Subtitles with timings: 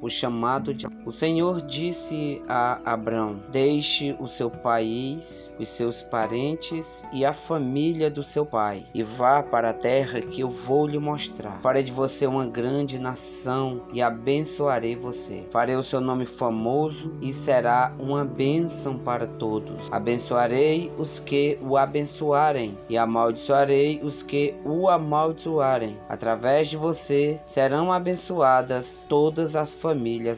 [0.00, 0.86] o chamado de.
[1.04, 8.10] O Senhor disse a Abrão: Deixe o seu país, os seus parentes e a família
[8.10, 11.60] do seu pai, e vá para a terra que eu vou lhe mostrar.
[11.62, 15.44] Farei de você uma grande nação e abençoarei você.
[15.50, 19.88] Farei o seu nome famoso e será uma bênção para todos.
[19.90, 25.98] Abençoarei os que o abençoarem e amaldiçoarei os que o amaldiçoarem.
[26.08, 29.87] Através de você serão abençoadas todas as famílias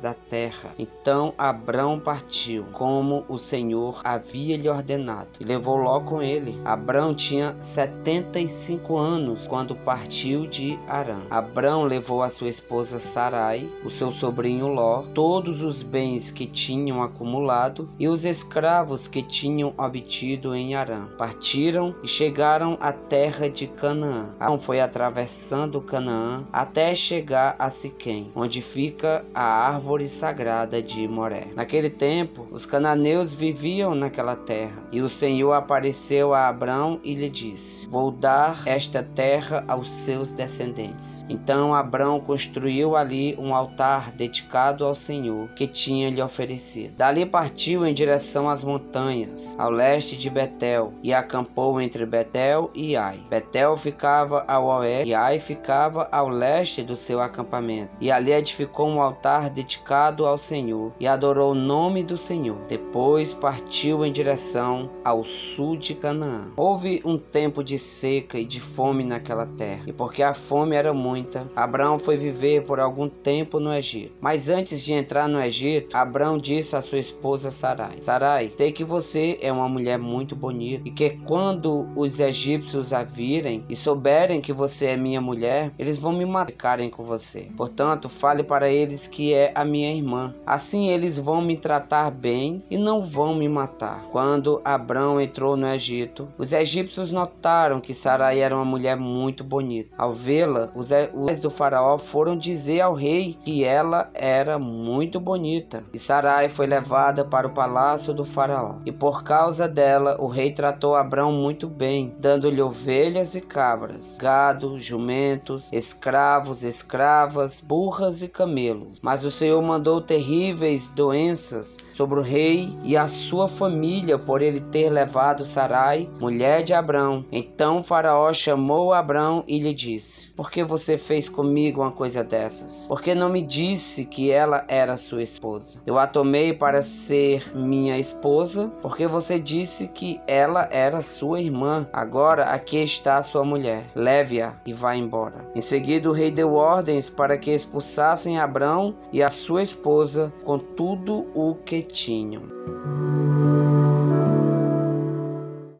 [0.00, 0.70] da terra.
[0.78, 6.60] Então Abrão partiu, como o Senhor havia lhe ordenado, e levou Ló com ele.
[6.64, 11.22] Abrão tinha setenta e cinco anos quando partiu de Arã.
[11.30, 17.02] Abrão levou a sua esposa Sarai, o seu sobrinho Ló, todos os bens que tinham
[17.02, 21.06] acumulado e os escravos que tinham obtido em Arã.
[21.18, 24.30] Partiram e chegaram à terra de Canaã.
[24.38, 31.48] Abrão foi atravessando Canaã até chegar a Siquém, onde fica a árvore sagrada de Moré.
[31.54, 37.28] Naquele tempo, os cananeus viviam naquela terra, e o Senhor apareceu a Abrão e lhe
[37.28, 41.22] disse: Vou dar esta terra aos seus descendentes.
[41.28, 46.96] Então Abrão construiu ali um altar dedicado ao Senhor que tinha lhe oferecido.
[46.96, 52.96] Dali partiu em direção às montanhas, ao leste de Betel, e acampou entre Betel e
[52.96, 53.18] Ai.
[53.28, 57.90] Betel ficava ao oeste e Ai ficava ao leste do seu acampamento.
[58.00, 62.58] E ali edificou um altar dedicado ao Senhor e adorou o nome do Senhor.
[62.68, 66.48] Depois partiu em direção ao sul de Canaã.
[66.56, 70.92] Houve um tempo de seca e de fome naquela terra, e porque a fome era
[70.92, 74.14] muita, Abraão foi viver por algum tempo no Egito.
[74.20, 78.84] Mas antes de entrar no Egito, Abraão disse à sua esposa Sarai: Sarai, sei que
[78.84, 84.40] você é uma mulher muito bonita e que quando os egípcios a virem e souberem
[84.40, 87.48] que você é minha mulher, eles vão me matarem com você.
[87.56, 90.34] Portanto, fale para eles que é a minha irmã.
[90.46, 94.04] Assim eles vão me tratar bem e não vão me matar.
[94.10, 99.94] Quando Abraão entrou no Egito, os egípcios notaram que Sarai era uma mulher muito bonita.
[99.96, 105.84] Ao vê-la, os reis do faraó foram dizer ao rei que ela era muito bonita.
[105.92, 108.76] E Sarai foi levada para o palácio do faraó.
[108.84, 114.78] E por causa dela, o rei tratou Abraão muito bem, dando-lhe ovelhas e cabras, gado,
[114.78, 119.00] jumentos, escravos, escravas, burras e camelos.
[119.06, 124.58] Mas o Senhor mandou terríveis doenças sobre o rei e a sua família por ele
[124.58, 127.24] ter levado Sarai, mulher de Abrão.
[127.30, 132.84] Então Faraó chamou Abrão e lhe disse: Por que você fez comigo uma coisa dessas?
[132.88, 135.80] Porque não me disse que ela era sua esposa?
[135.86, 141.88] Eu a tomei para ser minha esposa, porque você disse que ela era sua irmã.
[141.92, 143.84] Agora aqui está sua mulher.
[143.94, 145.48] Leve-a e vá embora.
[145.54, 150.58] Em seguida o rei deu ordens para que expulsassem Abrão e a sua esposa com
[150.58, 152.42] tudo o que tinham.